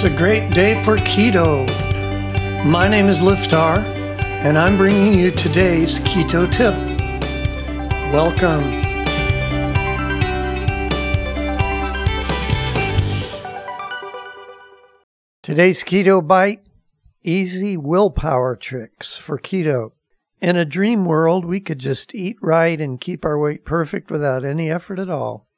It's 0.00 0.04
a 0.04 0.16
great 0.16 0.52
day 0.52 0.80
for 0.84 0.96
keto. 0.96 1.66
My 2.64 2.86
name 2.86 3.06
is 3.08 3.18
Liftar, 3.18 3.78
and 4.44 4.56
I'm 4.56 4.76
bringing 4.76 5.18
you 5.18 5.32
today's 5.32 5.98
keto 5.98 6.48
tip. 6.48 6.72
Welcome. 8.12 8.62
Today's 15.42 15.82
keto 15.82 16.24
bite 16.24 16.60
easy 17.24 17.76
willpower 17.76 18.54
tricks 18.54 19.16
for 19.16 19.36
keto. 19.36 19.90
In 20.40 20.54
a 20.54 20.64
dream 20.64 21.06
world, 21.06 21.44
we 21.44 21.58
could 21.58 21.80
just 21.80 22.14
eat 22.14 22.36
right 22.40 22.80
and 22.80 23.00
keep 23.00 23.24
our 23.24 23.36
weight 23.36 23.64
perfect 23.64 24.12
without 24.12 24.44
any 24.44 24.70
effort 24.70 25.00
at 25.00 25.10
all. 25.10 25.48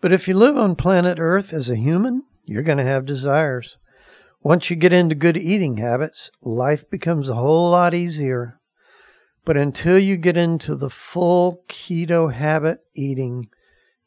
But 0.00 0.12
if 0.12 0.26
you 0.26 0.34
live 0.34 0.56
on 0.56 0.74
planet 0.74 1.20
Earth 1.20 1.52
as 1.52 1.70
a 1.70 1.76
human, 1.76 2.24
you're 2.50 2.64
going 2.64 2.78
to 2.78 2.84
have 2.84 3.06
desires. 3.06 3.76
Once 4.42 4.70
you 4.70 4.76
get 4.76 4.92
into 4.92 5.14
good 5.14 5.36
eating 5.36 5.76
habits, 5.76 6.32
life 6.42 6.88
becomes 6.90 7.28
a 7.28 7.36
whole 7.36 7.70
lot 7.70 7.94
easier. 7.94 8.58
But 9.44 9.56
until 9.56 10.00
you 10.00 10.16
get 10.16 10.36
into 10.36 10.74
the 10.74 10.90
full 10.90 11.62
keto 11.68 12.32
habit 12.32 12.80
eating, 12.92 13.46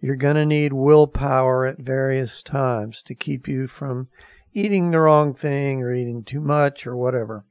you're 0.00 0.16
going 0.16 0.34
to 0.34 0.44
need 0.44 0.72
willpower 0.72 1.66
at 1.66 1.78
various 1.78 2.42
times 2.42 3.00
to 3.04 3.14
keep 3.14 3.46
you 3.46 3.68
from 3.68 4.08
eating 4.52 4.90
the 4.90 4.98
wrong 4.98 5.34
thing 5.34 5.80
or 5.80 5.94
eating 5.94 6.24
too 6.24 6.40
much 6.40 6.84
or 6.84 6.96
whatever. 6.96 7.44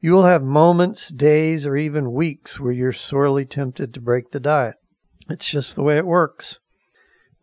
You 0.00 0.12
will 0.12 0.26
have 0.26 0.42
moments, 0.44 1.08
days, 1.08 1.66
or 1.66 1.76
even 1.76 2.12
weeks 2.12 2.60
where 2.60 2.72
you're 2.72 2.92
sorely 2.92 3.44
tempted 3.44 3.92
to 3.92 4.00
break 4.00 4.30
the 4.30 4.38
diet. 4.38 4.76
It's 5.28 5.50
just 5.50 5.74
the 5.74 5.82
way 5.82 5.96
it 5.96 6.06
works. 6.06 6.60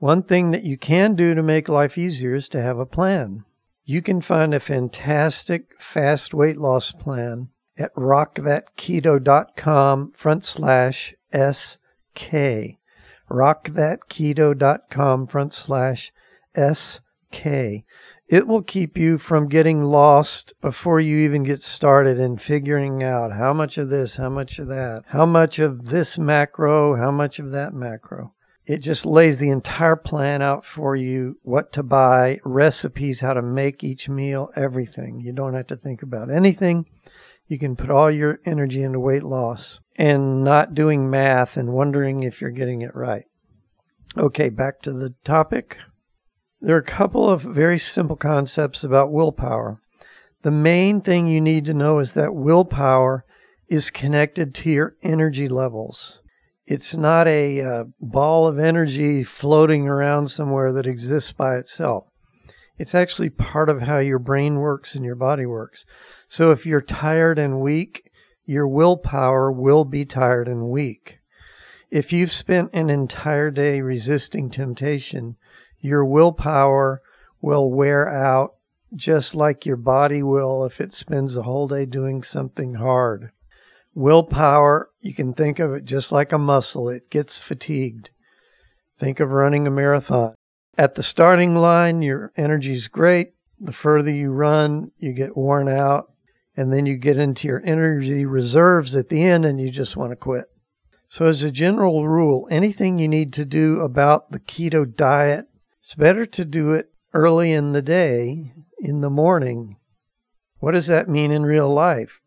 One 0.03 0.23
thing 0.23 0.51
that 0.51 0.65
you 0.65 0.77
can 0.77 1.15
do 1.15 1.33
to 1.33 1.41
make 1.41 1.69
life 1.69 1.97
easier 1.97 2.35
is 2.35 2.49
to 2.49 2.61
have 2.61 2.77
a 2.77 2.85
plan. 2.85 3.45
You 3.85 4.01
can 4.01 4.19
find 4.19 4.53
a 4.53 4.59
fantastic 4.59 5.79
fast 5.79 6.33
weight 6.33 6.57
loss 6.57 6.91
plan 6.91 7.47
at 7.77 7.95
rockthatketo.com 7.95 10.11
front 10.11 10.43
slash 10.43 11.15
SK. 11.31 12.33
Rockthatketo.com 13.31 15.27
front 15.27 15.53
slash 15.53 16.11
SK. 16.53 17.45
It 18.27 18.45
will 18.45 18.61
keep 18.61 18.97
you 18.97 19.17
from 19.17 19.47
getting 19.47 19.85
lost 19.85 20.51
before 20.59 20.99
you 20.99 21.19
even 21.19 21.43
get 21.43 21.63
started 21.63 22.19
in 22.19 22.35
figuring 22.35 23.01
out 23.01 23.31
how 23.31 23.53
much 23.53 23.77
of 23.77 23.89
this, 23.89 24.17
how 24.17 24.27
much 24.27 24.59
of 24.59 24.67
that, 24.67 25.03
how 25.07 25.25
much 25.25 25.59
of 25.59 25.85
this 25.85 26.17
macro, 26.17 26.97
how 26.97 27.11
much 27.11 27.39
of 27.39 27.51
that 27.51 27.73
macro. 27.73 28.33
It 28.65 28.77
just 28.77 29.05
lays 29.05 29.39
the 29.39 29.49
entire 29.49 29.97
plan 29.97 30.41
out 30.41 30.65
for 30.65 30.95
you 30.95 31.37
what 31.43 31.73
to 31.73 31.83
buy, 31.83 32.39
recipes, 32.45 33.19
how 33.19 33.33
to 33.33 33.41
make 33.41 33.83
each 33.83 34.07
meal, 34.07 34.51
everything. 34.55 35.19
You 35.19 35.33
don't 35.33 35.53
have 35.53 35.67
to 35.67 35.75
think 35.75 36.01
about 36.01 36.31
anything. 36.31 36.85
You 37.47 37.59
can 37.59 37.75
put 37.75 37.89
all 37.89 38.09
your 38.09 38.39
energy 38.45 38.81
into 38.81 39.01
weight 39.01 39.23
loss 39.23 39.81
and 39.97 40.45
not 40.45 40.73
doing 40.73 41.09
math 41.09 41.57
and 41.57 41.73
wondering 41.73 42.23
if 42.23 42.39
you're 42.39 42.51
getting 42.51 42.81
it 42.81 42.95
right. 42.95 43.25
Okay, 44.17 44.49
back 44.49 44.81
to 44.83 44.93
the 44.93 45.13
topic. 45.25 45.77
There 46.61 46.75
are 46.77 46.79
a 46.79 46.83
couple 46.83 47.29
of 47.29 47.41
very 47.41 47.77
simple 47.77 48.15
concepts 48.15 48.85
about 48.85 49.11
willpower. 49.11 49.81
The 50.43 50.51
main 50.51 51.01
thing 51.01 51.27
you 51.27 51.41
need 51.41 51.65
to 51.65 51.73
know 51.73 51.99
is 51.99 52.13
that 52.13 52.33
willpower 52.33 53.23
is 53.67 53.89
connected 53.89 54.55
to 54.55 54.69
your 54.69 54.95
energy 55.03 55.49
levels. 55.49 56.19
It's 56.73 56.95
not 56.95 57.27
a 57.27 57.61
uh, 57.61 57.83
ball 58.01 58.47
of 58.47 58.57
energy 58.57 59.23
floating 59.23 59.87
around 59.87 60.29
somewhere 60.29 60.73
that 60.73 60.87
exists 60.87 61.31
by 61.31 61.57
itself. 61.57 62.07
It's 62.79 62.95
actually 62.95 63.29
part 63.29 63.69
of 63.69 63.83
how 63.83 63.99
your 63.99 64.17
brain 64.17 64.55
works 64.55 64.95
and 64.95 65.05
your 65.05 65.13
body 65.13 65.45
works. 65.45 65.85
So 66.27 66.49
if 66.49 66.65
you're 66.65 66.81
tired 66.81 67.37
and 67.37 67.61
weak, 67.61 68.11
your 68.47 68.67
willpower 68.67 69.51
will 69.51 69.85
be 69.85 70.03
tired 70.03 70.47
and 70.47 70.71
weak. 70.71 71.19
If 71.91 72.11
you've 72.11 72.31
spent 72.31 72.73
an 72.73 72.89
entire 72.89 73.51
day 73.51 73.81
resisting 73.81 74.49
temptation, 74.49 75.35
your 75.79 76.03
willpower 76.03 77.03
will 77.39 77.69
wear 77.69 78.09
out 78.09 78.55
just 78.95 79.35
like 79.35 79.67
your 79.67 79.77
body 79.77 80.23
will 80.23 80.65
if 80.65 80.81
it 80.81 80.91
spends 80.91 81.35
the 81.35 81.43
whole 81.43 81.67
day 81.67 81.85
doing 81.85 82.23
something 82.23 82.73
hard. 82.73 83.29
Willpower, 83.95 84.89
you 85.01 85.13
can 85.13 85.33
think 85.33 85.59
of 85.59 85.73
it 85.73 85.85
just 85.85 86.11
like 86.11 86.31
a 86.31 86.37
muscle, 86.37 86.89
it 86.89 87.09
gets 87.09 87.39
fatigued. 87.39 88.09
Think 88.99 89.19
of 89.19 89.31
running 89.31 89.67
a 89.67 89.71
marathon. 89.71 90.35
At 90.77 90.95
the 90.95 91.03
starting 91.03 91.55
line, 91.55 92.01
your 92.01 92.31
energy's 92.35 92.87
great. 92.87 93.33
The 93.59 93.73
further 93.73 94.11
you 94.11 94.31
run, 94.31 94.91
you 94.97 95.13
get 95.13 95.37
worn 95.37 95.67
out, 95.67 96.11
and 96.57 96.73
then 96.73 96.85
you 96.85 96.97
get 96.97 97.17
into 97.17 97.47
your 97.47 97.61
energy 97.63 98.25
reserves 98.25 98.95
at 98.95 99.09
the 99.09 99.23
end 99.23 99.45
and 99.45 99.59
you 99.59 99.69
just 99.69 99.95
want 99.95 100.11
to 100.11 100.15
quit. 100.15 100.45
So, 101.07 101.27
as 101.27 101.43
a 101.43 101.51
general 101.51 102.07
rule, 102.07 102.47
anything 102.49 102.97
you 102.97 103.07
need 103.07 103.33
to 103.33 103.45
do 103.45 103.79
about 103.81 104.31
the 104.31 104.39
keto 104.39 104.83
diet, 104.83 105.45
it's 105.79 105.93
better 105.93 106.25
to 106.25 106.43
do 106.43 106.71
it 106.73 106.91
early 107.13 107.51
in 107.51 107.71
the 107.71 107.83
day, 107.83 108.53
in 108.79 109.01
the 109.01 109.11
morning. 109.11 109.77
What 110.57 110.71
does 110.71 110.87
that 110.87 111.07
mean 111.07 111.31
in 111.31 111.43
real 111.43 111.71
life? 111.71 112.19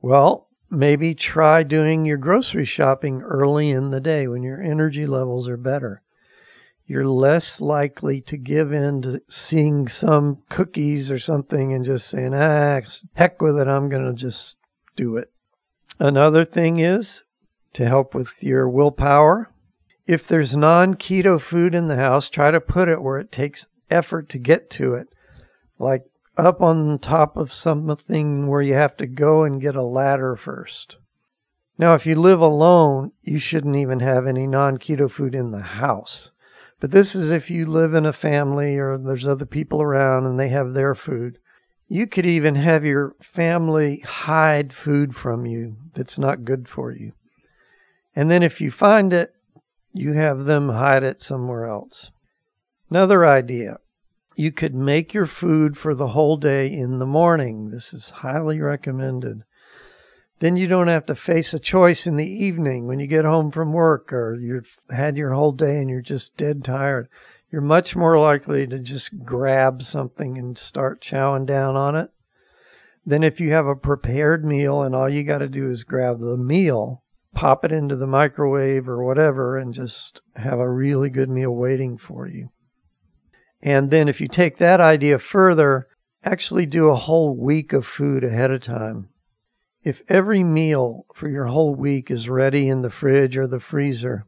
Well, 0.00 0.48
maybe 0.70 1.14
try 1.14 1.62
doing 1.62 2.04
your 2.04 2.16
grocery 2.16 2.64
shopping 2.64 3.22
early 3.22 3.70
in 3.70 3.90
the 3.90 4.00
day 4.00 4.28
when 4.28 4.42
your 4.42 4.62
energy 4.62 5.06
levels 5.06 5.48
are 5.48 5.56
better. 5.56 6.02
You're 6.86 7.06
less 7.06 7.60
likely 7.60 8.20
to 8.22 8.36
give 8.36 8.72
in 8.72 9.02
to 9.02 9.22
seeing 9.28 9.86
some 9.88 10.42
cookies 10.48 11.10
or 11.10 11.18
something 11.18 11.72
and 11.72 11.84
just 11.84 12.08
saying, 12.08 12.34
ah, 12.34 12.80
heck 13.14 13.40
with 13.40 13.58
it, 13.58 13.68
I'm 13.68 13.88
going 13.88 14.04
to 14.04 14.12
just 14.12 14.56
do 14.96 15.16
it. 15.16 15.30
Another 15.98 16.44
thing 16.44 16.78
is 16.78 17.22
to 17.74 17.86
help 17.86 18.14
with 18.14 18.42
your 18.42 18.68
willpower. 18.68 19.52
If 20.06 20.26
there's 20.26 20.56
non 20.56 20.94
keto 20.94 21.40
food 21.40 21.74
in 21.74 21.86
the 21.86 21.96
house, 21.96 22.28
try 22.28 22.50
to 22.50 22.60
put 22.60 22.88
it 22.88 23.02
where 23.02 23.18
it 23.18 23.30
takes 23.30 23.68
effort 23.90 24.28
to 24.30 24.38
get 24.38 24.70
to 24.70 24.94
it, 24.94 25.08
like 25.78 26.04
up 26.36 26.60
on 26.60 26.98
top 26.98 27.36
of 27.36 27.52
something 27.52 28.46
where 28.46 28.62
you 28.62 28.74
have 28.74 28.96
to 28.98 29.06
go 29.06 29.44
and 29.44 29.60
get 29.60 29.74
a 29.74 29.82
ladder 29.82 30.36
first. 30.36 30.96
Now, 31.78 31.94
if 31.94 32.06
you 32.06 32.14
live 32.14 32.40
alone, 32.40 33.12
you 33.22 33.38
shouldn't 33.38 33.76
even 33.76 34.00
have 34.00 34.26
any 34.26 34.46
non 34.46 34.78
keto 34.78 35.10
food 35.10 35.34
in 35.34 35.50
the 35.50 35.62
house. 35.62 36.30
But 36.78 36.90
this 36.90 37.14
is 37.14 37.30
if 37.30 37.50
you 37.50 37.66
live 37.66 37.94
in 37.94 38.06
a 38.06 38.12
family 38.12 38.76
or 38.76 38.98
there's 38.98 39.26
other 39.26 39.46
people 39.46 39.82
around 39.82 40.26
and 40.26 40.38
they 40.38 40.48
have 40.48 40.72
their 40.72 40.94
food. 40.94 41.38
You 41.88 42.06
could 42.06 42.26
even 42.26 42.54
have 42.54 42.84
your 42.84 43.16
family 43.20 44.00
hide 44.00 44.72
food 44.72 45.16
from 45.16 45.44
you 45.44 45.76
that's 45.94 46.18
not 46.18 46.44
good 46.44 46.68
for 46.68 46.92
you. 46.92 47.12
And 48.14 48.30
then 48.30 48.42
if 48.42 48.60
you 48.60 48.70
find 48.70 49.12
it, 49.12 49.34
you 49.92 50.12
have 50.12 50.44
them 50.44 50.68
hide 50.68 51.02
it 51.02 51.22
somewhere 51.22 51.66
else. 51.66 52.10
Another 52.88 53.26
idea 53.26 53.78
you 54.36 54.52
could 54.52 54.74
make 54.74 55.12
your 55.12 55.26
food 55.26 55.76
for 55.76 55.94
the 55.94 56.08
whole 56.08 56.36
day 56.36 56.72
in 56.72 56.98
the 56.98 57.06
morning. 57.06 57.70
This 57.70 57.92
is 57.92 58.10
highly 58.10 58.60
recommended. 58.60 59.42
Then 60.38 60.56
you 60.56 60.66
don't 60.66 60.88
have 60.88 61.04
to 61.06 61.14
face 61.14 61.52
a 61.52 61.58
choice 61.58 62.06
in 62.06 62.16
the 62.16 62.26
evening 62.26 62.86
when 62.86 62.98
you 62.98 63.06
get 63.06 63.26
home 63.26 63.50
from 63.50 63.72
work 63.72 64.12
or 64.12 64.38
you've 64.40 64.78
had 64.90 65.16
your 65.16 65.34
whole 65.34 65.52
day 65.52 65.78
and 65.78 65.90
you're 65.90 66.00
just 66.00 66.36
dead 66.36 66.64
tired. 66.64 67.08
You're 67.52 67.60
much 67.60 67.94
more 67.94 68.18
likely 68.18 68.66
to 68.66 68.78
just 68.78 69.24
grab 69.24 69.82
something 69.82 70.38
and 70.38 70.56
start 70.56 71.02
chowing 71.02 71.46
down 71.46 71.76
on 71.76 71.94
it 71.94 72.10
than 73.04 73.22
if 73.22 73.40
you 73.40 73.52
have 73.52 73.66
a 73.66 73.76
prepared 73.76 74.44
meal 74.44 74.82
and 74.82 74.94
all 74.94 75.08
you 75.08 75.24
got 75.24 75.38
to 75.38 75.48
do 75.48 75.70
is 75.70 75.84
grab 75.84 76.20
the 76.20 76.36
meal, 76.36 77.02
pop 77.34 77.64
it 77.64 77.72
into 77.72 77.96
the 77.96 78.06
microwave 78.06 78.88
or 78.88 79.04
whatever, 79.04 79.58
and 79.58 79.74
just 79.74 80.22
have 80.36 80.58
a 80.58 80.70
really 80.70 81.10
good 81.10 81.28
meal 81.28 81.54
waiting 81.54 81.98
for 81.98 82.26
you. 82.26 82.50
And 83.62 83.90
then 83.90 84.08
if 84.08 84.20
you 84.20 84.28
take 84.28 84.56
that 84.56 84.80
idea 84.80 85.18
further, 85.18 85.88
actually 86.24 86.66
do 86.66 86.88
a 86.88 86.96
whole 86.96 87.36
week 87.36 87.72
of 87.72 87.86
food 87.86 88.24
ahead 88.24 88.50
of 88.50 88.62
time. 88.62 89.10
If 89.82 90.02
every 90.08 90.44
meal 90.44 91.06
for 91.14 91.28
your 91.28 91.46
whole 91.46 91.74
week 91.74 92.10
is 92.10 92.28
ready 92.28 92.68
in 92.68 92.82
the 92.82 92.90
fridge 92.90 93.36
or 93.36 93.46
the 93.46 93.60
freezer, 93.60 94.26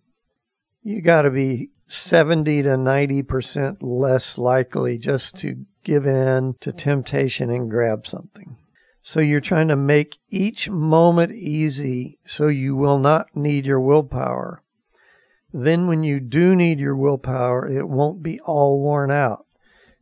you 0.82 1.02
got 1.02 1.22
to 1.22 1.30
be 1.30 1.70
70 1.86 2.62
to 2.62 2.70
90% 2.70 3.76
less 3.80 4.38
likely 4.38 4.98
just 4.98 5.36
to 5.36 5.66
give 5.84 6.06
in 6.06 6.54
to 6.60 6.72
temptation 6.72 7.50
and 7.50 7.70
grab 7.70 8.06
something. 8.06 8.56
So 9.02 9.20
you're 9.20 9.40
trying 9.40 9.68
to 9.68 9.76
make 9.76 10.18
each 10.30 10.70
moment 10.70 11.32
easy 11.32 12.18
so 12.24 12.46
you 12.46 12.76
will 12.76 12.98
not 12.98 13.36
need 13.36 13.66
your 13.66 13.80
willpower. 13.80 14.62
Then, 15.52 15.86
when 15.86 16.02
you 16.02 16.18
do 16.18 16.54
need 16.56 16.80
your 16.80 16.96
willpower, 16.96 17.68
it 17.68 17.88
won't 17.88 18.22
be 18.22 18.40
all 18.40 18.80
worn 18.80 19.10
out. 19.10 19.46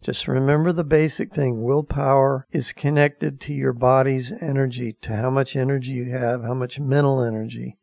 Just 0.01 0.29
remember 0.29 0.73
the 0.73 0.85
basic 0.85 1.35
thing 1.35 1.63
willpower 1.63 2.47
is 2.53 2.73
connected 2.73 3.41
to 3.41 3.53
your 3.53 3.73
body's 3.73 4.33
energy, 4.41 4.97
to 5.03 5.17
how 5.17 5.29
much 5.29 5.57
energy 5.57 5.93
you 5.93 6.11
have, 6.13 6.43
how 6.43 6.55
much 6.55 6.79
mental 6.79 7.23
energy. 7.23 7.77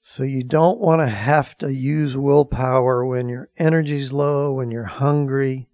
So, 0.00 0.22
you 0.22 0.44
don't 0.44 0.80
want 0.80 1.00
to 1.00 1.08
have 1.08 1.58
to 1.58 1.72
use 1.72 2.16
willpower 2.16 3.04
when 3.04 3.28
your 3.28 3.50
energy's 3.58 4.12
low, 4.12 4.52
when 4.52 4.70
you're 4.70 4.84
hungry. 4.84 5.68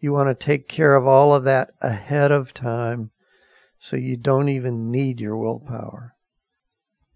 You 0.00 0.12
want 0.12 0.28
to 0.28 0.44
take 0.44 0.68
care 0.68 0.94
of 0.94 1.06
all 1.06 1.34
of 1.34 1.44
that 1.44 1.70
ahead 1.80 2.30
of 2.30 2.52
time 2.52 3.10
so 3.78 3.96
you 3.96 4.16
don't 4.16 4.48
even 4.48 4.90
need 4.90 5.20
your 5.20 5.36
willpower. 5.36 6.14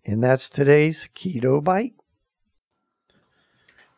And 0.04 0.22
that's 0.22 0.48
today's 0.48 1.08
Keto 1.14 1.62
Bite. 1.62 1.94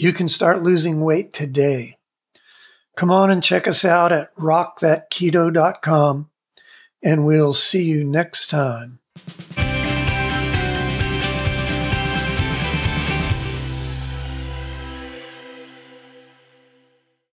You 0.00 0.12
can 0.12 0.28
start 0.28 0.62
losing 0.62 1.00
weight 1.00 1.32
today. 1.32 1.98
Come 2.96 3.10
on 3.10 3.32
and 3.32 3.42
check 3.42 3.66
us 3.66 3.84
out 3.84 4.12
at 4.12 4.32
rockthatketo.com, 4.36 6.30
and 7.02 7.26
we'll 7.26 7.52
see 7.52 7.82
you 7.82 8.04
next 8.04 8.48
time. 8.48 9.00